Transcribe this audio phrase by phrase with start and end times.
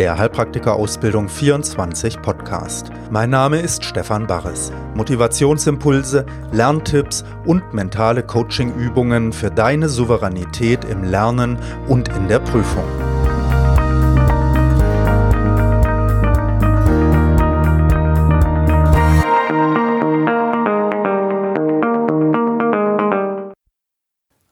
[0.00, 2.90] der Heilpraktiker-Ausbildung 24 Podcast.
[3.10, 4.72] Mein Name ist Stefan Barres.
[4.94, 12.82] Motivationsimpulse, Lerntipps und mentale Coachingübungen für deine Souveränität im Lernen und in der Prüfung.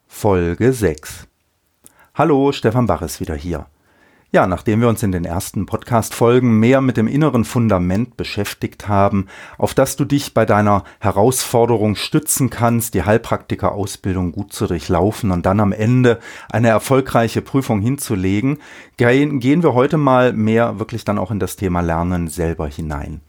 [0.06, 1.26] Folge 6
[2.16, 3.64] Hallo, Stefan Barres wieder hier.
[4.30, 9.26] Ja, nachdem wir uns in den ersten Podcast-Folgen mehr mit dem inneren Fundament beschäftigt haben,
[9.56, 15.46] auf das du dich bei deiner Herausforderung stützen kannst, die Heilpraktiker-Ausbildung gut zu durchlaufen und
[15.46, 16.18] dann am Ende
[16.50, 18.58] eine erfolgreiche Prüfung hinzulegen,
[18.98, 23.22] gehen wir heute mal mehr wirklich dann auch in das Thema Lernen selber hinein.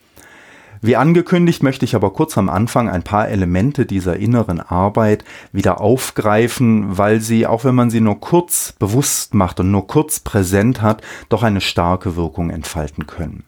[0.81, 5.81] Wie angekündigt möchte ich aber kurz am Anfang ein paar Elemente dieser inneren Arbeit wieder
[5.81, 10.81] aufgreifen, weil sie, auch wenn man sie nur kurz bewusst macht und nur kurz präsent
[10.81, 13.43] hat, doch eine starke Wirkung entfalten können.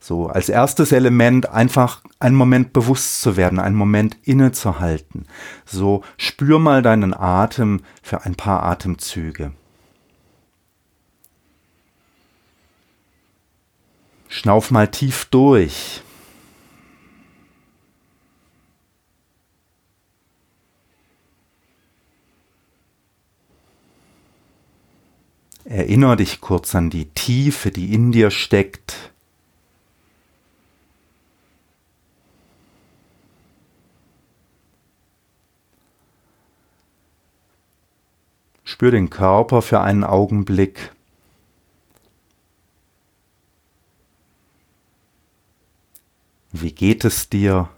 [0.00, 5.26] So, als erstes Element einfach einen Moment bewusst zu werden, einen Moment innezuhalten.
[5.64, 9.52] So, spür mal deinen Atem für ein paar Atemzüge.
[14.28, 16.02] Schnauf mal tief durch.
[25.64, 29.12] Erinner dich kurz an die Tiefe, die in dir steckt.
[38.62, 40.92] Spür den Körper für einen Augenblick.
[46.52, 47.70] Wie geht es dir?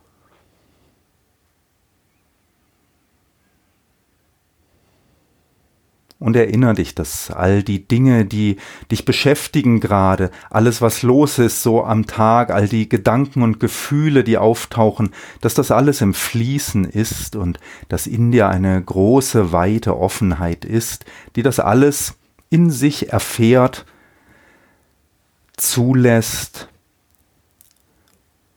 [6.26, 8.56] Und erinnere dich, dass all die Dinge, die
[8.90, 14.24] dich beschäftigen gerade, alles was los ist so am Tag, all die Gedanken und Gefühle,
[14.24, 15.10] die auftauchen,
[15.40, 21.04] dass das alles im Fließen ist und dass in dir eine große, weite Offenheit ist,
[21.36, 22.14] die das alles
[22.50, 23.86] in sich erfährt,
[25.56, 26.68] zulässt.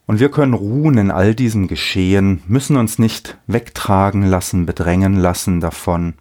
[0.07, 5.59] Und wir können ruhen in all diesem Geschehen, müssen uns nicht wegtragen lassen, bedrängen lassen
[5.59, 6.15] davon.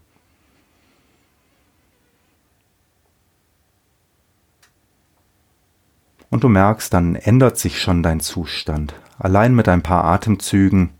[6.30, 8.94] Und du merkst, dann ändert sich schon dein Zustand.
[9.18, 10.90] Allein mit ein paar Atemzügen.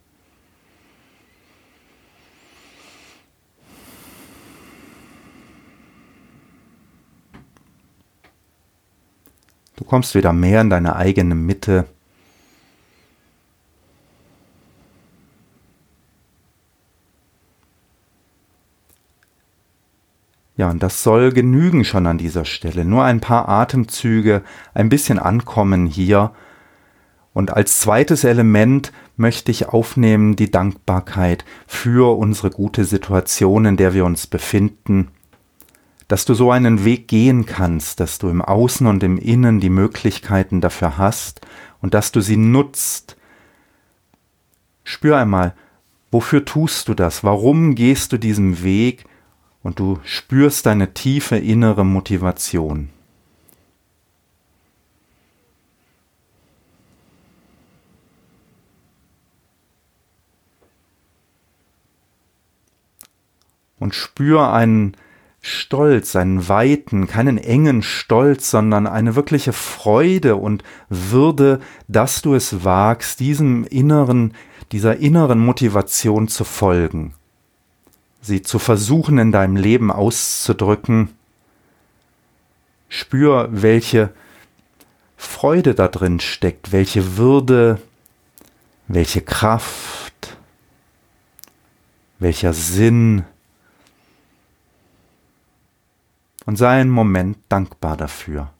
[9.77, 11.87] Du kommst wieder mehr in deine eigene Mitte.
[20.59, 22.85] Ja, und das soll genügen schon an dieser Stelle.
[22.85, 24.43] Nur ein paar Atemzüge,
[24.75, 26.33] ein bisschen ankommen hier.
[27.33, 33.95] Und als zweites Element möchte ich aufnehmen die Dankbarkeit für unsere gute Situation, in der
[33.95, 35.13] wir uns befinden.
[36.09, 39.71] Dass du so einen Weg gehen kannst, dass du im Außen und im Innen die
[39.71, 41.41] Möglichkeiten dafür hast
[41.81, 43.17] und dass du sie nutzt.
[44.83, 45.55] Spür einmal,
[46.11, 47.23] wofür tust du das?
[47.23, 49.05] Warum gehst du diesen Weg?
[49.63, 52.91] Und du spürst deine tiefe innere Motivation.
[63.81, 64.97] Und spür einen
[65.41, 72.65] Stolz, einen weiten, keinen engen Stolz, sondern eine wirkliche Freude und Würde, dass du es
[72.65, 74.35] wagst, diesem inneren,
[74.73, 77.15] dieser inneren Motivation zu folgen
[78.21, 81.11] sie zu versuchen in deinem Leben auszudrücken.
[82.89, 84.13] Spür, welche
[85.17, 87.81] Freude da drin steckt, welche Würde,
[88.87, 90.37] welche Kraft,
[92.19, 93.25] welcher Sinn.
[96.47, 98.53] Und sei einen Moment dankbar dafür.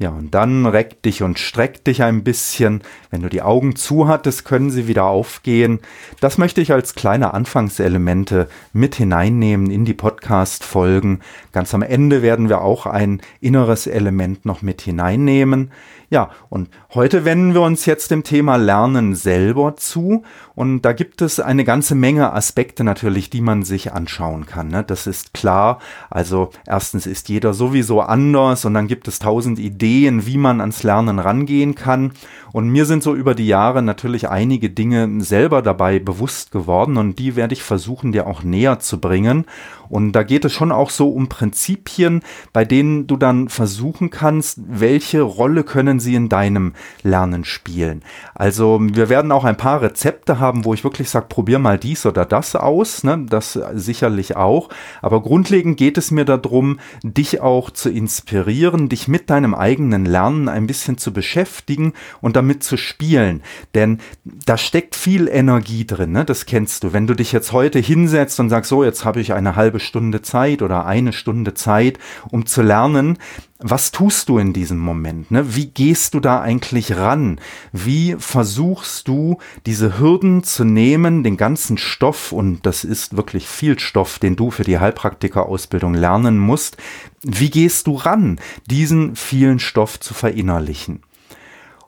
[0.00, 2.82] Ja, und dann reck dich und streck dich ein bisschen.
[3.10, 5.80] Wenn du die Augen zu hattest, können sie wieder aufgehen.
[6.20, 11.18] Das möchte ich als kleine Anfangselemente mit hineinnehmen in die Podcast-Folgen.
[11.50, 15.72] Ganz am Ende werden wir auch ein inneres Element noch mit hineinnehmen.
[16.10, 20.22] Ja, und heute wenden wir uns jetzt dem Thema Lernen selber zu
[20.58, 24.66] Und da gibt es eine ganze Menge Aspekte natürlich, die man sich anschauen kann.
[24.66, 24.82] Ne?
[24.82, 25.78] Das ist klar.
[26.10, 30.82] Also erstens ist jeder sowieso anders und dann gibt es tausend Ideen, wie man ans
[30.82, 32.10] Lernen rangehen kann.
[32.52, 37.20] Und mir sind so über die Jahre natürlich einige Dinge selber dabei bewusst geworden und
[37.20, 39.44] die werde ich versuchen, dir auch näher zu bringen.
[39.88, 42.22] Und da geht es schon auch so um Prinzipien,
[42.52, 48.02] bei denen du dann versuchen kannst, welche Rolle können sie in deinem Lernen spielen.
[48.34, 52.06] Also wir werden auch ein paar Rezepte haben, wo ich wirklich sage, probier mal dies
[52.06, 53.04] oder das aus.
[53.04, 53.26] Ne?
[53.28, 54.68] Das sicherlich auch.
[55.02, 60.48] Aber grundlegend geht es mir darum, dich auch zu inspirieren, dich mit deinem eigenen Lernen
[60.48, 63.42] ein bisschen zu beschäftigen und damit zu spielen.
[63.74, 66.12] Denn da steckt viel Energie drin.
[66.12, 66.24] Ne?
[66.24, 66.92] Das kennst du.
[66.92, 70.22] Wenn du dich jetzt heute hinsetzt und sagst, so, jetzt habe ich eine halbe Stunde
[70.22, 71.98] Zeit oder eine Stunde Zeit,
[72.30, 73.18] um zu lernen,
[73.60, 75.32] was tust du in diesem Moment?
[75.32, 75.56] Ne?
[75.56, 77.40] Wie gehst du da eigentlich ran?
[77.72, 83.78] Wie versuchst du, diese Hürden zu nehmen, den ganzen Stoff, und das ist wirklich viel
[83.80, 86.76] Stoff, den du für die Heilpraktikerausbildung lernen musst,
[87.22, 88.38] wie gehst du ran,
[88.70, 91.02] diesen vielen Stoff zu verinnerlichen?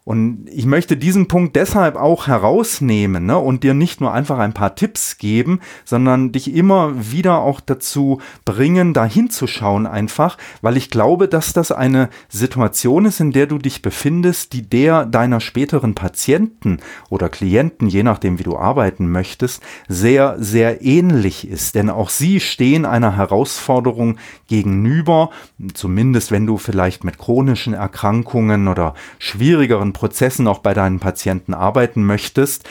[0.05, 4.55] Und ich möchte diesen Punkt deshalb auch herausnehmen ne, und dir nicht nur einfach ein
[4.55, 10.91] paar Tipps geben, sondern dich immer wieder auch dazu bringen, da hinzuschauen einfach, weil ich
[10.91, 15.95] glaube, dass das eine Situation ist, in der du dich befindest, die der deiner späteren
[15.95, 16.79] Patienten
[17.11, 21.75] oder Klienten, je nachdem wie du arbeiten möchtest, sehr, sehr ähnlich ist.
[21.75, 24.17] Denn auch sie stehen einer Herausforderung
[24.51, 25.31] gegenüber,
[25.73, 32.05] zumindest wenn du vielleicht mit chronischen Erkrankungen oder schwierigeren Prozessen auch bei deinen Patienten arbeiten
[32.05, 32.69] möchtest,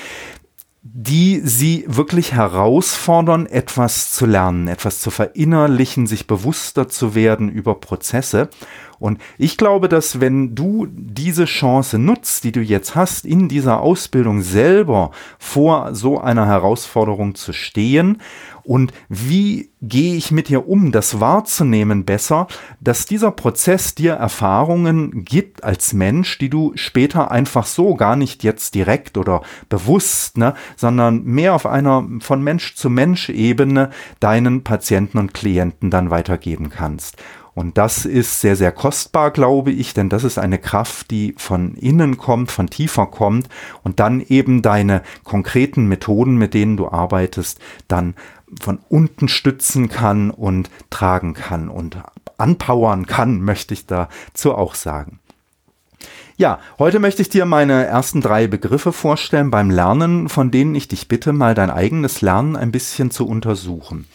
[0.82, 7.76] die sie wirklich herausfordern, etwas zu lernen, etwas zu verinnerlichen, sich bewusster zu werden über
[7.76, 8.50] Prozesse.
[8.98, 13.82] Und ich glaube, dass wenn du diese Chance nutzt, die du jetzt hast, in dieser
[13.82, 18.22] Ausbildung selber vor so einer Herausforderung zu stehen
[18.70, 22.46] und wie gehe ich mit dir um, das wahrzunehmen besser,
[22.80, 28.44] dass dieser Prozess dir Erfahrungen gibt als Mensch, die du später einfach so gar nicht
[28.44, 33.90] jetzt direkt oder bewusst, ne, sondern mehr auf einer von Mensch zu Mensch Ebene
[34.20, 37.18] deinen Patienten und Klienten dann weitergeben kannst.
[37.60, 41.76] Und das ist sehr, sehr kostbar, glaube ich, denn das ist eine Kraft, die von
[41.76, 43.50] innen kommt, von tiefer kommt
[43.84, 48.16] und dann eben deine konkreten Methoden, mit denen du arbeitest, dann
[48.62, 51.98] von unten stützen kann und tragen kann und
[52.38, 55.20] anpowern kann, möchte ich dazu auch sagen.
[56.38, 60.88] Ja, heute möchte ich dir meine ersten drei Begriffe vorstellen beim Lernen, von denen ich
[60.88, 64.08] dich bitte, mal dein eigenes Lernen ein bisschen zu untersuchen.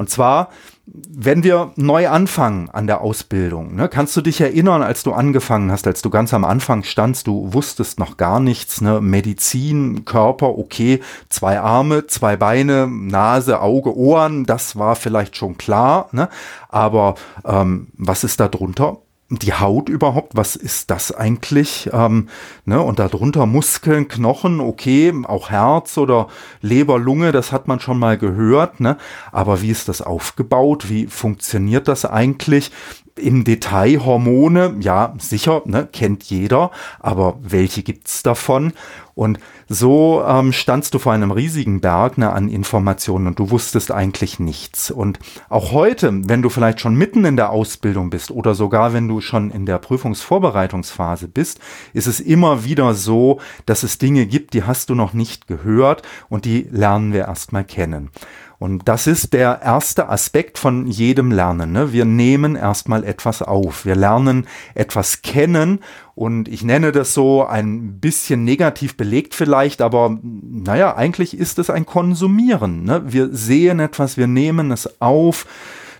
[0.00, 0.48] Und zwar
[0.92, 5.70] wenn wir neu anfangen an der Ausbildung, ne, kannst du dich erinnern, als du angefangen
[5.70, 10.58] hast, als du ganz am Anfang standst, du wusstest noch gar nichts, ne, Medizin, Körper,
[10.58, 16.28] okay, zwei Arme, zwei Beine, Nase, Auge, Ohren, das war vielleicht schon klar, ne,
[16.68, 17.14] aber
[17.44, 18.98] ähm, was ist da drunter?
[19.30, 21.88] Die Haut überhaupt, was ist das eigentlich?
[21.92, 22.28] Ähm,
[22.64, 22.82] ne?
[22.82, 26.26] Und darunter Muskeln, Knochen, okay, auch Herz oder
[26.60, 28.80] Leber, Lunge, das hat man schon mal gehört.
[28.80, 28.96] Ne?
[29.30, 30.88] Aber wie ist das aufgebaut?
[30.88, 32.72] Wie funktioniert das eigentlich?
[33.16, 36.70] Im Detail Hormone, ja, sicher, ne, kennt jeder,
[37.00, 38.72] aber welche gibt's davon?
[39.14, 43.92] Und so ähm, standst du vor einem riesigen Berg ne, an Informationen und du wusstest
[43.92, 44.90] eigentlich nichts.
[44.90, 45.18] Und
[45.50, 49.20] auch heute, wenn du vielleicht schon mitten in der Ausbildung bist oder sogar wenn du
[49.20, 51.60] schon in der Prüfungsvorbereitungsphase bist,
[51.92, 56.02] ist es immer wieder so, dass es Dinge gibt, die hast du noch nicht gehört
[56.30, 58.10] und die lernen wir erstmal kennen.
[58.60, 61.72] Und das ist der erste Aspekt von jedem Lernen.
[61.72, 61.94] Ne?
[61.94, 63.86] Wir nehmen erstmal etwas auf.
[63.86, 65.80] Wir lernen etwas kennen
[66.14, 71.70] und ich nenne das so ein bisschen negativ belegt vielleicht, aber naja, eigentlich ist es
[71.70, 72.84] ein Konsumieren.
[72.84, 73.02] Ne?
[73.06, 75.46] Wir sehen etwas, wir nehmen es auf.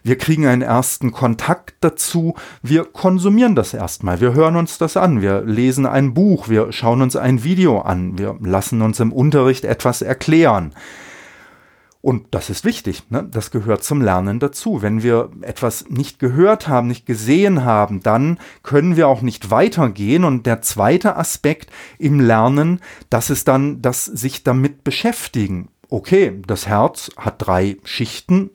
[0.02, 2.34] Wir kriegen einen ersten Kontakt dazu.
[2.62, 4.20] Wir konsumieren das erstmal.
[4.20, 5.22] Wir hören uns das an.
[5.22, 6.50] Wir lesen ein Buch.
[6.50, 8.18] Wir schauen uns ein Video an.
[8.18, 10.74] Wir lassen uns im Unterricht etwas erklären.
[12.02, 13.28] Und das ist wichtig, ne?
[13.30, 14.80] das gehört zum Lernen dazu.
[14.80, 20.24] Wenn wir etwas nicht gehört haben, nicht gesehen haben, dann können wir auch nicht weitergehen.
[20.24, 22.80] Und der zweite Aspekt im Lernen,
[23.10, 25.68] das ist dann das sich damit beschäftigen.
[25.90, 28.50] Okay, das Herz hat drei Schichten.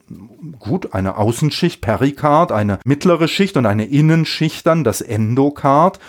[0.58, 6.00] Gut, eine Außenschicht, Perikard, eine mittlere Schicht und eine Innenschicht dann, das Endokard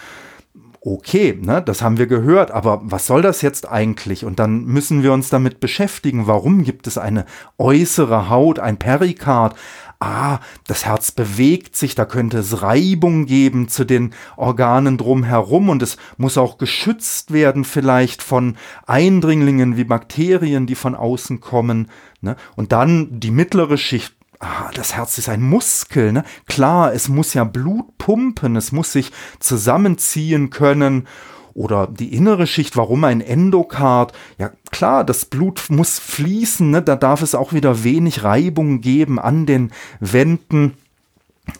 [0.86, 4.24] okay, ne, das haben wir gehört, aber was soll das jetzt eigentlich?
[4.24, 7.26] Und dann müssen wir uns damit beschäftigen, warum gibt es eine
[7.58, 9.56] äußere Haut, ein Perikard,
[9.98, 10.38] ah,
[10.68, 15.96] das Herz bewegt sich, da könnte es Reibung geben zu den Organen drumherum und es
[16.18, 21.90] muss auch geschützt werden vielleicht von Eindringlingen wie Bakterien, die von außen kommen.
[22.20, 22.36] Ne?
[22.54, 26.24] Und dann die mittlere Schicht, Ah, das Herz ist ein Muskel, ne?
[26.46, 31.06] Klar, es muss ja Blut pumpen, es muss sich zusammenziehen können
[31.56, 34.12] oder die innere Schicht, warum ein Endokard?
[34.36, 36.82] Ja klar, das Blut muss fließen, ne?
[36.82, 40.74] da darf es auch wieder wenig Reibung geben an den Wänden.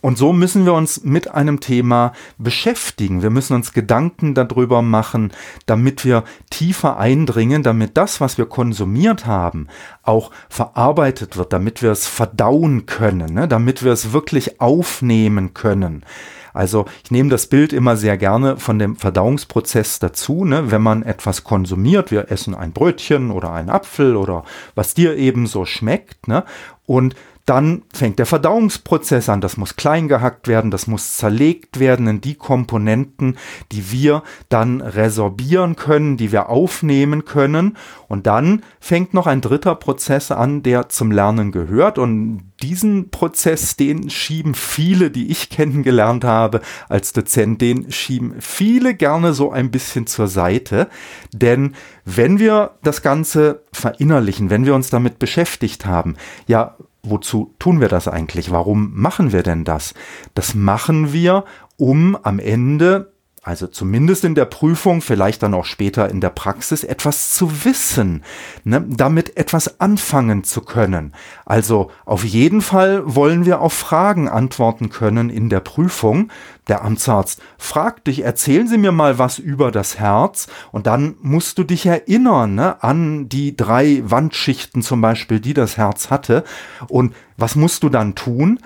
[0.01, 3.23] Und so müssen wir uns mit einem Thema beschäftigen.
[3.23, 5.33] Wir müssen uns Gedanken darüber machen,
[5.67, 9.69] damit wir tiefer eindringen, damit das, was wir konsumiert haben,
[10.03, 13.49] auch verarbeitet wird, damit wir es verdauen können, ne?
[13.49, 16.05] damit wir es wirklich aufnehmen können.
[16.53, 20.71] Also ich nehme das Bild immer sehr gerne von dem Verdauungsprozess dazu, ne?
[20.71, 25.47] wenn man etwas konsumiert, wir essen ein Brötchen oder einen Apfel oder was dir eben
[25.47, 26.45] so schmeckt, ne?
[26.87, 27.15] und
[27.47, 29.41] dann fängt der Verdauungsprozess an.
[29.41, 33.39] Das muss klein gehackt werden, das muss zerlegt werden in die Komponenten,
[33.71, 37.77] die wir dann resorbieren können, die wir aufnehmen können.
[38.09, 41.99] Und dann fängt noch ein dritter Prozess an, der zum Lernen gehört.
[41.99, 48.95] Und diesen Prozess, den schieben viele, die ich kennengelernt habe als Dozent, den schieben viele
[48.95, 50.89] gerne so ein bisschen zur Seite.
[51.33, 56.17] Denn wenn wir das Ganze verinnerlichen, wenn wir uns damit beschäftigt haben,
[56.49, 56.77] ja,
[57.09, 58.51] wozu tun wir das eigentlich?
[58.51, 59.95] Warum machen wir denn das?
[60.35, 61.45] Das machen wir,
[61.77, 63.13] um am Ende
[63.47, 68.25] also zumindest in der Prüfung, vielleicht dann auch später in der Praxis, etwas zu wissen,
[68.65, 71.13] ne, damit etwas anfangen zu können.
[71.45, 76.33] Also auf jeden Fall wollen wir auf Fragen antworten können in der Prüfung.
[76.67, 81.59] Der Amtsarzt fragt dich, erzählen Sie mir mal was über das Herz und dann musst
[81.59, 86.43] du dich erinnern ne, an die drei Wandschichten zum Beispiel, die das Herz hatte.
[86.89, 88.59] Und was musst du dann tun?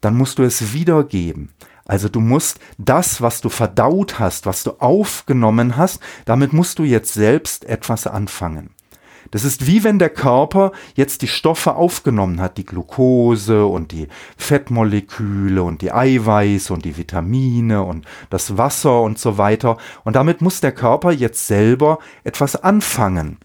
[0.00, 1.48] Dann musst du es wiedergeben.
[1.88, 6.84] Also du musst das, was du verdaut hast, was du aufgenommen hast, damit musst du
[6.84, 8.70] jetzt selbst etwas anfangen.
[9.30, 14.08] Das ist wie wenn der Körper jetzt die Stoffe aufgenommen hat, die Glucose und die
[14.36, 19.78] Fettmoleküle und die Eiweiß und die Vitamine und das Wasser und so weiter.
[20.04, 23.38] Und damit muss der Körper jetzt selber etwas anfangen.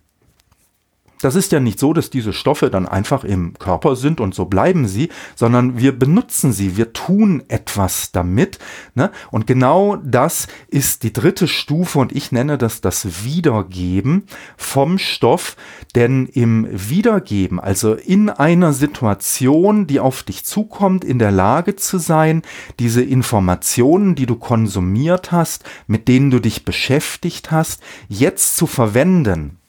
[1.24, 4.44] Das ist ja nicht so, dass diese Stoffe dann einfach im Körper sind und so
[4.44, 8.60] bleiben sie, sondern wir benutzen sie, wir tun etwas damit.
[8.94, 9.10] Ne?
[9.32, 14.24] Und genau das ist die dritte Stufe und ich nenne das das Wiedergeben
[14.58, 15.56] vom Stoff,
[15.96, 22.00] denn im Wiedergeben, also in einer Situation, die auf dich zukommt, in der Lage zu
[22.00, 22.42] sein,
[22.80, 29.63] diese Informationen, die du konsumiert hast, mit denen du dich beschäftigt hast, jetzt zu verwenden?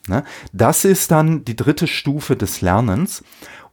[0.53, 3.23] Das ist dann die dritte Stufe des Lernens.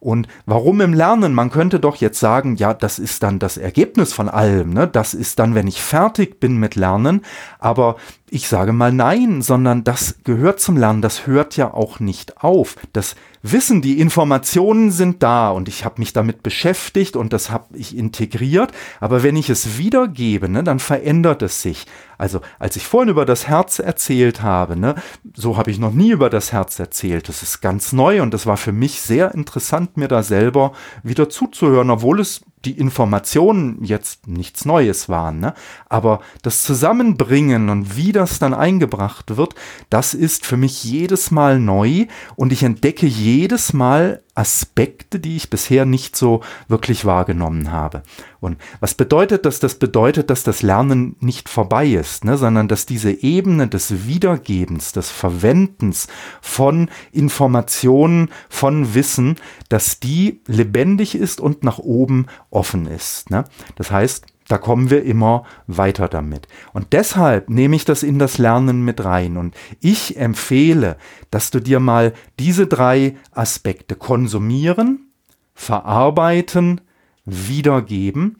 [0.02, 1.32] Und warum im Lernen?
[1.32, 4.70] Man könnte doch jetzt sagen, ja, das ist dann das Ergebnis von allem.
[4.70, 4.88] Ne?
[4.88, 7.22] Das ist dann, wenn ich fertig bin mit Lernen.
[7.60, 7.94] Aber
[8.28, 11.02] ich sage mal nein, sondern das gehört zum Lernen.
[11.02, 12.74] Das hört ja auch nicht auf.
[12.92, 17.76] Das Wissen, die Informationen sind da und ich habe mich damit beschäftigt und das habe
[17.76, 18.72] ich integriert.
[18.98, 21.86] Aber wenn ich es wiedergebe, ne, dann verändert es sich.
[22.22, 24.94] Also als ich vorhin über das Herz erzählt habe, ne,
[25.34, 27.28] so habe ich noch nie über das Herz erzählt.
[27.28, 30.70] Das ist ganz neu und das war für mich sehr interessant, mir da selber
[31.02, 35.54] wieder zuzuhören, obwohl es die Informationen jetzt nichts Neues waren, ne?
[35.88, 39.54] aber das Zusammenbringen und wie das dann eingebracht wird,
[39.90, 45.50] das ist für mich jedes Mal neu und ich entdecke jedes Mal Aspekte, die ich
[45.50, 48.02] bisher nicht so wirklich wahrgenommen habe.
[48.40, 49.60] Und was bedeutet das?
[49.60, 54.92] Das bedeutet, dass das Lernen nicht vorbei ist, ne, sondern dass diese Ebene des Wiedergebens,
[54.92, 56.08] des Verwendens
[56.40, 59.36] von Informationen, von Wissen,
[59.68, 63.30] dass die lebendig ist und nach oben offen ist.
[63.30, 63.44] Ne?
[63.76, 66.46] Das heißt, da kommen wir immer weiter damit.
[66.72, 69.36] Und deshalb nehme ich das in das Lernen mit rein.
[69.36, 70.96] Und ich empfehle,
[71.30, 75.10] dass du dir mal diese drei Aspekte konsumieren,
[75.54, 76.80] verarbeiten,
[77.24, 78.38] wiedergeben,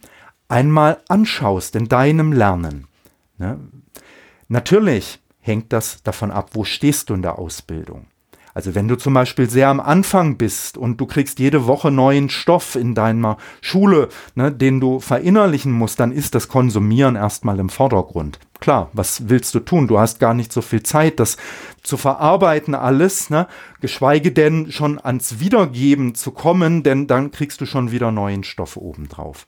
[0.48, 2.88] einmal anschaust in deinem Lernen.
[3.38, 3.58] Ne?
[4.48, 8.06] Natürlich hängt das davon ab, wo stehst du in der Ausbildung.
[8.54, 12.28] Also wenn du zum Beispiel sehr am Anfang bist und du kriegst jede Woche neuen
[12.28, 17.68] Stoff in deiner Schule, ne, den du verinnerlichen musst, dann ist das Konsumieren erstmal im
[17.68, 18.38] Vordergrund.
[18.60, 19.88] Klar, was willst du tun?
[19.88, 21.36] Du hast gar nicht so viel Zeit, das
[21.82, 23.48] zu verarbeiten alles, ne?
[23.80, 28.76] geschweige denn schon ans Wiedergeben zu kommen, denn dann kriegst du schon wieder neuen Stoff
[28.76, 29.46] obendrauf.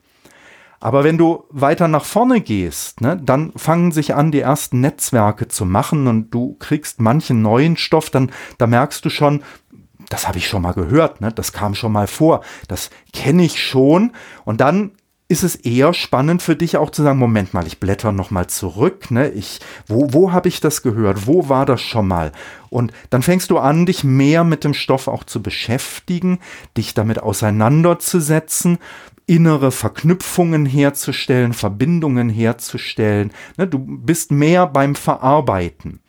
[0.85, 5.47] Aber wenn du weiter nach vorne gehst, ne, dann fangen sich an, die ersten Netzwerke
[5.47, 9.41] zu machen und du kriegst manchen neuen Stoff, dann da merkst du schon,
[10.09, 11.31] das habe ich schon mal gehört, ne?
[11.31, 14.11] das kam schon mal vor, das kenne ich schon.
[14.43, 14.91] Und dann
[15.27, 18.45] ist es eher spannend für dich auch zu sagen, Moment mal, ich blätter noch mal
[18.45, 19.29] zurück, ne?
[19.29, 21.25] Ich, wo, wo habe ich das gehört?
[21.25, 22.31] Wo war das schon mal?
[22.69, 26.37] Und dann fängst du an, dich mehr mit dem Stoff auch zu beschäftigen,
[26.77, 28.77] dich damit auseinanderzusetzen,
[29.27, 33.31] innere Verknüpfungen herzustellen, Verbindungen herzustellen.
[33.57, 33.67] Ne?
[33.67, 35.99] Du bist mehr beim Verarbeiten.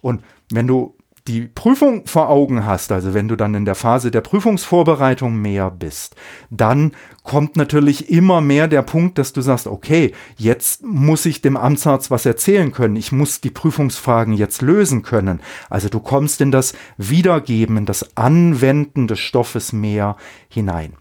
[0.00, 0.96] Und wenn du
[1.26, 5.70] die Prüfung vor Augen hast, also wenn du dann in der Phase der Prüfungsvorbereitung mehr
[5.70, 6.16] bist,
[6.50, 11.56] dann kommt natürlich immer mehr der Punkt, dass du sagst, okay, jetzt muss ich dem
[11.56, 15.40] Amtsarzt was erzählen können, ich muss die Prüfungsfragen jetzt lösen können.
[15.68, 20.16] Also du kommst in das Wiedergeben, in das Anwenden des Stoffes mehr
[20.48, 20.94] hinein.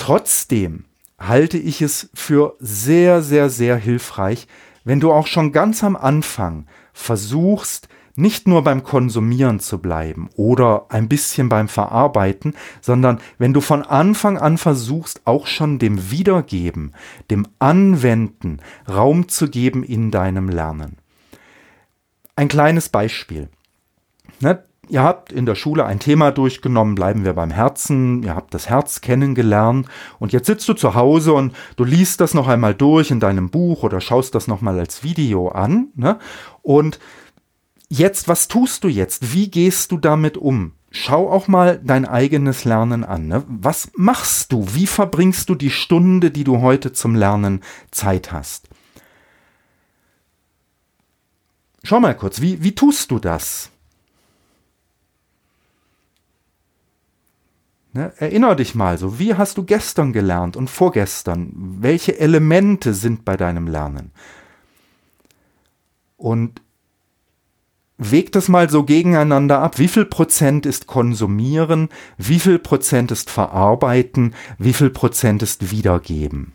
[0.00, 0.86] Trotzdem
[1.18, 4.48] halte ich es für sehr, sehr, sehr hilfreich,
[4.82, 10.86] wenn du auch schon ganz am Anfang versuchst, nicht nur beim Konsumieren zu bleiben oder
[10.88, 16.94] ein bisschen beim Verarbeiten, sondern wenn du von Anfang an versuchst, auch schon dem Wiedergeben,
[17.30, 20.96] dem Anwenden Raum zu geben in deinem Lernen.
[22.36, 23.50] Ein kleines Beispiel.
[24.40, 24.64] Ne?
[24.90, 28.68] Ihr habt in der Schule ein Thema durchgenommen, bleiben wir beim Herzen, ihr habt das
[28.68, 29.86] Herz kennengelernt
[30.18, 33.50] und jetzt sitzt du zu Hause und du liest das noch einmal durch in deinem
[33.50, 36.18] Buch oder schaust das nochmal als Video an ne?
[36.62, 36.98] und
[37.88, 39.32] jetzt, was tust du jetzt?
[39.32, 40.72] Wie gehst du damit um?
[40.90, 43.28] Schau auch mal dein eigenes Lernen an.
[43.28, 43.44] Ne?
[43.46, 44.66] Was machst du?
[44.74, 47.60] Wie verbringst du die Stunde, die du heute zum Lernen
[47.92, 48.68] Zeit hast?
[51.84, 53.70] Schau mal kurz, wie, wie tust du das?
[57.92, 58.12] Ne?
[58.18, 61.52] Erinner dich mal so, wie hast du gestern gelernt und vorgestern?
[61.80, 64.12] Welche Elemente sind bei deinem Lernen?
[66.16, 66.60] Und
[68.02, 69.78] Wegt es mal so gegeneinander ab.
[69.78, 71.90] Wie viel Prozent ist konsumieren?
[72.16, 74.34] Wie viel Prozent ist verarbeiten?
[74.56, 76.54] Wie viel Prozent ist wiedergeben?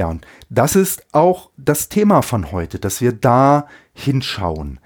[0.00, 4.80] Ja, und das ist auch das Thema von heute, dass wir da hinschauen.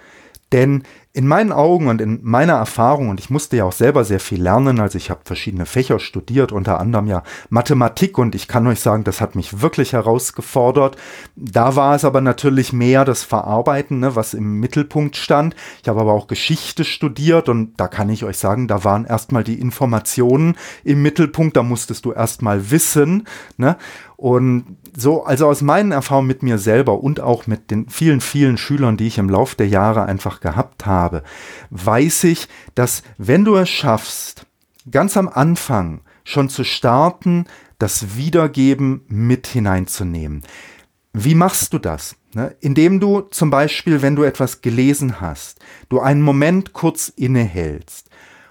[0.51, 4.19] Denn in meinen Augen und in meiner Erfahrung, und ich musste ja auch selber sehr
[4.19, 8.67] viel lernen, also ich habe verschiedene Fächer studiert, unter anderem ja Mathematik, und ich kann
[8.67, 10.97] euch sagen, das hat mich wirklich herausgefordert.
[11.37, 15.55] Da war es aber natürlich mehr das Verarbeiten, ne, was im Mittelpunkt stand.
[15.81, 19.45] Ich habe aber auch Geschichte studiert, und da kann ich euch sagen, da waren erstmal
[19.45, 23.29] die Informationen im Mittelpunkt, da musstest du erstmal wissen.
[23.57, 23.77] Ne?
[24.17, 28.57] Und so, also aus meinen Erfahrungen mit mir selber und auch mit den vielen, vielen
[28.57, 31.23] Schülern, die ich im Laufe der Jahre einfach gehabt habe,
[31.71, 34.47] weiß ich, dass wenn du es schaffst,
[34.91, 37.47] ganz am Anfang schon zu starten,
[37.79, 40.43] das Wiedergeben mit hineinzunehmen.
[41.13, 42.17] Wie machst du das?
[42.35, 42.55] Ne?
[42.61, 48.09] Indem du zum Beispiel, wenn du etwas gelesen hast, du einen Moment kurz innehältst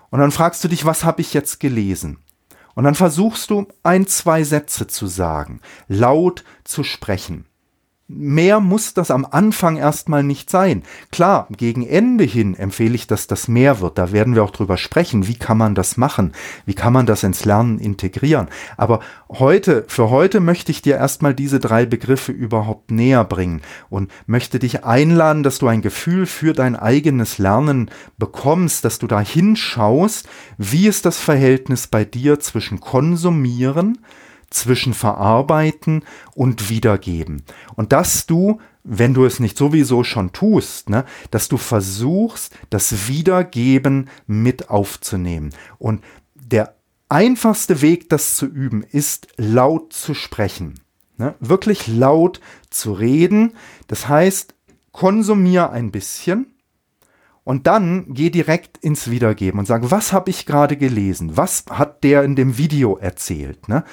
[0.10, 2.20] und dann fragst du dich, was habe ich jetzt gelesen?
[2.76, 7.46] Und dann versuchst du ein, zwei Sätze zu sagen, laut zu sprechen.
[8.16, 10.84] Mehr muss das am Anfang erstmal nicht sein.
[11.12, 13.98] Klar, gegen Ende hin empfehle ich, dass das mehr wird.
[13.98, 15.28] Da werden wir auch drüber sprechen.
[15.28, 16.34] Wie kann man das machen?
[16.66, 18.50] Wie kann man das ins Lernen integrieren?
[18.78, 19.00] Aber
[19.30, 24.60] heute, für heute möchte ich dir erstmal diese drei Begriffe überhaupt näher bringen und möchte
[24.60, 30.28] dich einladen, dass du ein Gefühl für dein eigenes Lernen bekommst, dass du da hinschaust,
[30.58, 33.98] wie ist das Verhältnis bei dir zwischen konsumieren,
[34.54, 36.04] zwischen verarbeiten
[36.36, 37.44] und wiedergeben.
[37.76, 43.08] Und dass du, wenn du es nicht sowieso schon tust, ne, dass du versuchst, das
[43.08, 45.52] Wiedergeben mit aufzunehmen.
[45.78, 46.04] Und
[46.36, 46.76] der
[47.10, 50.80] einfachste Weg, das zu üben, ist laut zu sprechen.
[51.18, 53.54] Ne, wirklich laut zu reden.
[53.88, 54.56] Das heißt,
[54.92, 56.54] konsumier ein bisschen
[57.44, 61.36] und dann geh direkt ins Wiedergeben und sag, was habe ich gerade gelesen?
[61.36, 63.68] Was hat der in dem Video erzählt?
[63.68, 63.84] Ne?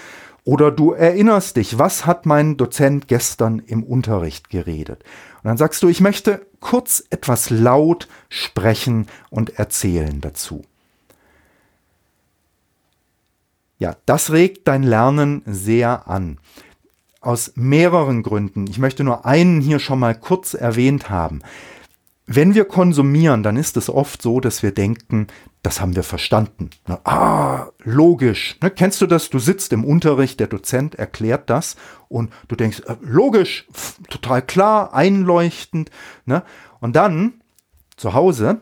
[0.51, 5.05] Oder du erinnerst dich, was hat mein Dozent gestern im Unterricht geredet?
[5.37, 10.65] Und dann sagst du, ich möchte kurz etwas laut sprechen und erzählen dazu.
[13.79, 16.39] Ja, das regt dein Lernen sehr an.
[17.21, 18.67] Aus mehreren Gründen.
[18.67, 21.43] Ich möchte nur einen hier schon mal kurz erwähnt haben.
[22.33, 25.27] Wenn wir konsumieren, dann ist es oft so, dass wir denken,
[25.65, 26.71] das haben wir verstanden.
[27.03, 28.57] Ah, logisch.
[28.63, 29.31] Ne, kennst du das?
[29.31, 31.75] Du sitzt im Unterricht, der Dozent erklärt das
[32.09, 33.67] und du denkst, äh, logisch,
[34.09, 35.91] total klar, einleuchtend.
[36.25, 36.45] Ne?
[36.79, 37.41] Und dann
[37.97, 38.61] zu Hause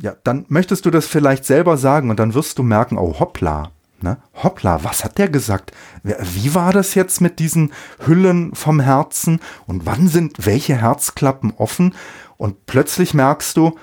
[0.00, 3.70] ja, dann möchtest du das vielleicht selber sagen und dann wirst du merken, oh hoppla,
[4.04, 4.18] ne?
[4.34, 5.72] Hoppla, was hat der gesagt?
[6.04, 7.72] Wie war das jetzt mit diesen
[8.06, 11.94] Hüllen vom Herzen und wann sind welche Herzklappen offen?
[12.36, 13.76] Und plötzlich merkst du,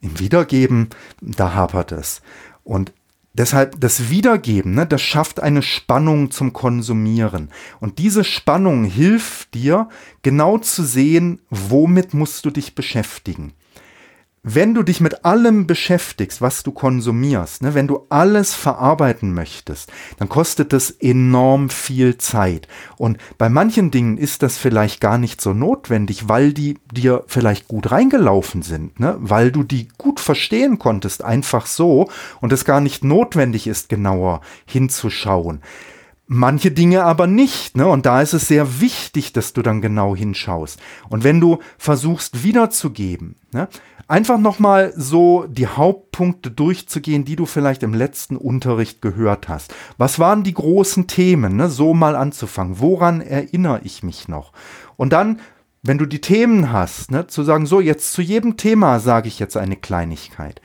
[0.00, 2.22] im Wiedergeben, da hapert es.
[2.64, 2.92] Und
[3.34, 7.48] Deshalb das Wiedergeben, ne, das schafft eine Spannung zum Konsumieren.
[7.80, 9.88] Und diese Spannung hilft dir,
[10.20, 13.54] genau zu sehen, womit musst du dich beschäftigen
[14.44, 19.92] wenn du dich mit allem beschäftigst, was du konsumierst, ne, wenn du alles verarbeiten möchtest,
[20.18, 22.66] dann kostet das enorm viel Zeit.
[22.96, 27.68] Und bei manchen Dingen ist das vielleicht gar nicht so notwendig, weil die dir vielleicht
[27.68, 32.80] gut reingelaufen sind, ne, weil du die gut verstehen konntest, einfach so, und es gar
[32.80, 35.60] nicht notwendig ist, genauer hinzuschauen
[36.32, 37.76] manche Dinge aber nicht.
[37.76, 37.86] Ne?
[37.86, 40.80] Und da ist es sehr wichtig, dass du dann genau hinschaust.
[41.08, 43.68] Und wenn du versuchst wiederzugeben, ne?
[44.08, 49.74] einfach nochmal so die Hauptpunkte durchzugehen, die du vielleicht im letzten Unterricht gehört hast.
[49.98, 51.56] Was waren die großen Themen?
[51.56, 51.68] Ne?
[51.68, 52.80] So mal anzufangen.
[52.80, 54.52] Woran erinnere ich mich noch?
[54.96, 55.40] Und dann,
[55.82, 59.38] wenn du die Themen hast, ne, zu sagen, so jetzt zu jedem Thema sage ich
[59.38, 60.60] jetzt eine Kleinigkeit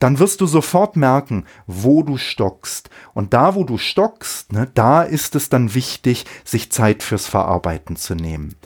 [0.00, 2.90] dann wirst du sofort merken, wo du stockst.
[3.14, 7.94] Und da, wo du stockst, ne, da ist es dann wichtig, sich Zeit fürs Verarbeiten
[7.94, 8.56] zu nehmen.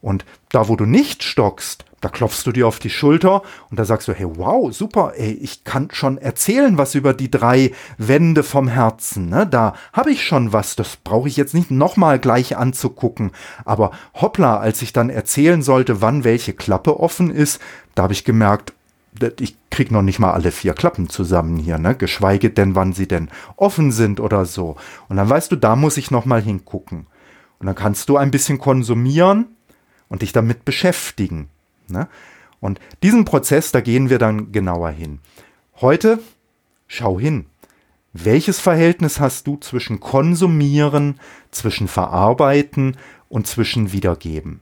[0.00, 3.84] Und da, wo du nicht stockst, da klopfst du dir auf die Schulter und da
[3.84, 8.44] sagst du, hey, wow, super, ey, ich kann schon erzählen was über die drei Wände
[8.44, 9.28] vom Herzen.
[9.28, 9.46] Ne?
[9.46, 13.32] Da habe ich schon was, das brauche ich jetzt nicht nochmal gleich anzugucken.
[13.64, 17.60] Aber hoppla, als ich dann erzählen sollte, wann welche Klappe offen ist,
[17.96, 18.74] da habe ich gemerkt,
[19.40, 21.94] ich krieg noch nicht mal alle vier Klappen zusammen hier, ne?
[21.94, 24.76] Geschweige denn, wann sie denn offen sind oder so.
[25.08, 27.06] Und dann weißt du, da muss ich noch mal hingucken.
[27.58, 29.46] Und dann kannst du ein bisschen konsumieren
[30.08, 31.48] und dich damit beschäftigen.
[31.88, 32.08] Ne?
[32.60, 35.20] Und diesen Prozess, da gehen wir dann genauer hin.
[35.80, 36.18] Heute
[36.86, 37.46] schau hin.
[38.12, 42.96] Welches Verhältnis hast du zwischen Konsumieren, zwischen Verarbeiten
[43.28, 44.60] und zwischen Wiedergeben?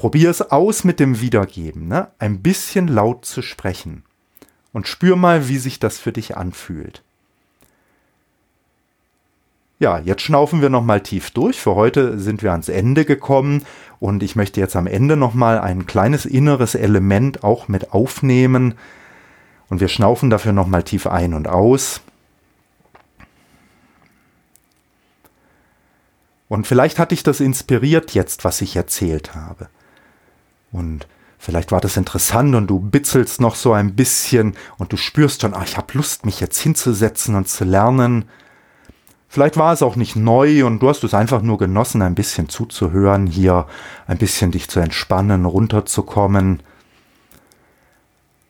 [0.00, 2.08] Probier es aus mit dem Wiedergeben, ne?
[2.18, 4.02] ein bisschen laut zu sprechen.
[4.72, 7.02] Und spür mal, wie sich das für dich anfühlt.
[9.78, 11.60] Ja, jetzt schnaufen wir nochmal tief durch.
[11.60, 13.66] Für heute sind wir ans Ende gekommen
[13.98, 18.76] und ich möchte jetzt am Ende nochmal ein kleines inneres Element auch mit aufnehmen.
[19.68, 22.00] Und wir schnaufen dafür nochmal tief ein und aus.
[26.48, 29.68] Und vielleicht hat dich das inspiriert jetzt, was ich erzählt habe.
[30.72, 31.06] Und
[31.38, 35.54] vielleicht war das interessant und du bitzelst noch so ein bisschen und du spürst schon,
[35.54, 38.26] ah, ich habe Lust, mich jetzt hinzusetzen und zu lernen.
[39.28, 42.48] Vielleicht war es auch nicht neu und du hast es einfach nur genossen, ein bisschen
[42.48, 43.66] zuzuhören, hier
[44.06, 46.62] ein bisschen dich zu entspannen, runterzukommen.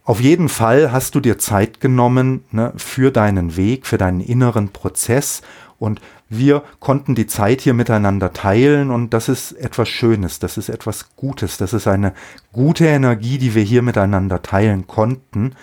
[0.04, 4.70] Auf jeden Fall hast du dir Zeit genommen ne, für deinen Weg, für deinen inneren
[4.70, 5.42] Prozess
[5.80, 10.68] und wir konnten die Zeit hier miteinander teilen und das ist etwas Schönes, das ist
[10.68, 12.12] etwas Gutes, das ist eine
[12.52, 15.54] gute Energie, die wir hier miteinander teilen konnten.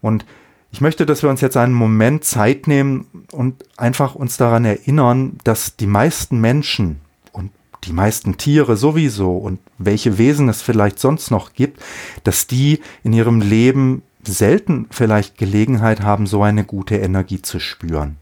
[0.00, 0.24] Und
[0.72, 5.38] ich möchte, dass wir uns jetzt einen Moment Zeit nehmen und einfach uns daran erinnern,
[5.44, 7.00] dass die meisten Menschen
[7.32, 7.52] und
[7.84, 11.82] die meisten Tiere sowieso und welche Wesen es vielleicht sonst noch gibt,
[12.24, 18.16] dass die in ihrem Leben selten vielleicht Gelegenheit haben, so eine gute Energie zu spüren.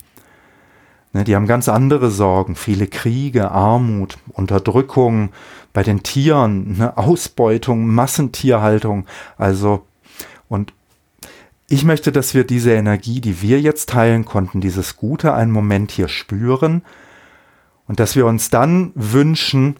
[1.12, 5.30] Ne, die haben ganz andere Sorgen, viele Kriege, Armut, Unterdrückung
[5.72, 9.06] bei den Tieren, ne, Ausbeutung, Massentierhaltung.
[9.36, 9.84] Also,
[10.48, 10.72] und
[11.68, 15.90] ich möchte, dass wir diese Energie, die wir jetzt teilen konnten, dieses Gute einen Moment
[15.90, 16.82] hier spüren
[17.86, 19.76] und dass wir uns dann wünschen,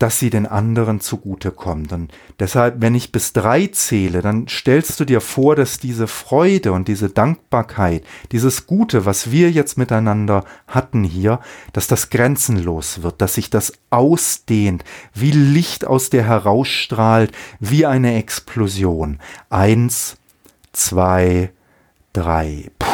[0.00, 1.92] dass sie den anderen zugutekommt.
[1.92, 6.72] Und deshalb, wenn ich bis drei zähle, dann stellst du dir vor, dass diese Freude
[6.72, 11.38] und diese Dankbarkeit, dieses Gute, was wir jetzt miteinander hatten hier,
[11.74, 18.16] dass das grenzenlos wird, dass sich das ausdehnt, wie Licht aus dir herausstrahlt, wie eine
[18.16, 19.18] Explosion.
[19.50, 20.16] Eins,
[20.72, 21.52] zwei,
[22.14, 22.70] drei.
[22.78, 22.90] Puh.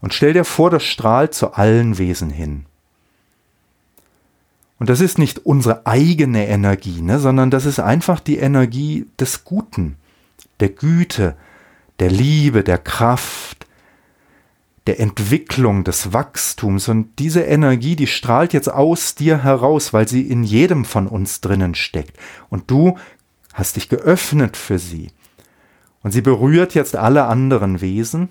[0.00, 2.66] Und stell dir vor, das strahlt zu allen Wesen hin.
[4.78, 9.44] Und das ist nicht unsere eigene Energie, ne, sondern das ist einfach die Energie des
[9.44, 9.96] Guten,
[10.60, 11.36] der Güte,
[12.00, 13.66] der Liebe, der Kraft,
[14.86, 16.88] der Entwicklung, des Wachstums.
[16.88, 21.40] Und diese Energie, die strahlt jetzt aus dir heraus, weil sie in jedem von uns
[21.40, 22.18] drinnen steckt.
[22.50, 22.98] Und du
[23.54, 25.10] hast dich geöffnet für sie.
[26.02, 28.28] Und sie berührt jetzt alle anderen Wesen.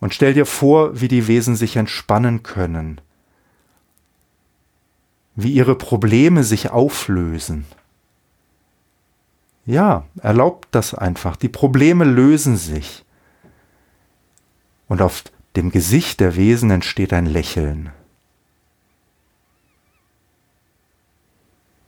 [0.00, 3.00] Und stell dir vor, wie die Wesen sich entspannen können,
[5.40, 7.64] wie ihre Probleme sich auflösen.
[9.66, 11.36] Ja, erlaubt das einfach.
[11.36, 13.04] Die Probleme lösen sich.
[14.88, 15.22] Und auf
[15.54, 17.90] dem Gesicht der Wesen entsteht ein Lächeln.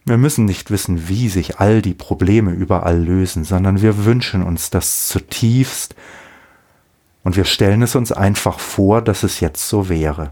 [0.05, 4.71] Wir müssen nicht wissen, wie sich all die Probleme überall lösen, sondern wir wünschen uns
[4.71, 5.97] das zutiefst
[7.25, 10.31] und wir stellen es uns einfach vor, dass es jetzt so wäre.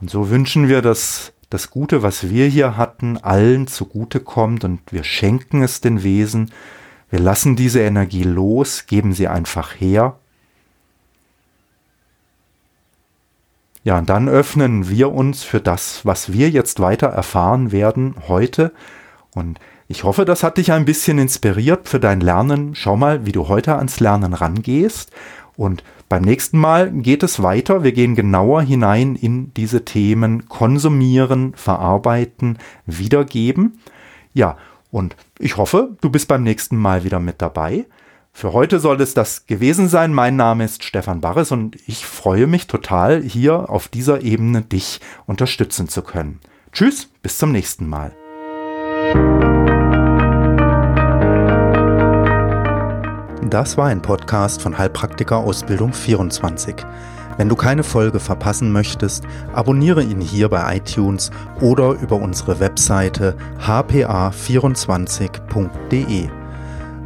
[0.00, 4.80] Und so wünschen wir, dass das Gute, was wir hier hatten, allen zugute kommt und
[4.90, 6.52] wir schenken es den Wesen.
[7.10, 10.16] Wir lassen diese Energie los, geben sie einfach her.
[13.82, 18.72] Ja, und dann öffnen wir uns für das, was wir jetzt weiter erfahren werden heute.
[19.34, 19.58] Und
[19.88, 22.74] ich hoffe, das hat dich ein bisschen inspiriert für dein Lernen.
[22.74, 25.10] Schau mal, wie du heute ans Lernen rangehst.
[25.60, 27.84] Und beim nächsten Mal geht es weiter.
[27.84, 33.78] Wir gehen genauer hinein in diese Themen konsumieren, verarbeiten, wiedergeben.
[34.32, 34.56] Ja,
[34.90, 37.84] und ich hoffe, du bist beim nächsten Mal wieder mit dabei.
[38.32, 40.14] Für heute soll es das gewesen sein.
[40.14, 45.02] Mein Name ist Stefan Barres und ich freue mich total, hier auf dieser Ebene dich
[45.26, 46.40] unterstützen zu können.
[46.72, 48.12] Tschüss, bis zum nächsten Mal.
[53.50, 56.76] Das war ein Podcast von Heilpraktiker Ausbildung 24.
[57.36, 63.34] Wenn du keine Folge verpassen möchtest, abonniere ihn hier bei iTunes oder über unsere Webseite
[63.60, 66.28] hpa24.de.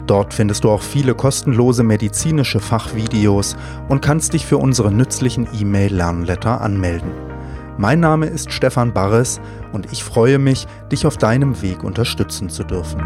[0.06, 3.56] Dort findest du auch viele kostenlose medizinische Fachvideos
[3.88, 7.10] und kannst dich für unsere nützlichen E-Mail-Lernletter anmelden.
[7.78, 9.40] Mein Name ist Stefan Barres
[9.72, 13.00] und ich freue mich, dich auf deinem Weg unterstützen zu dürfen.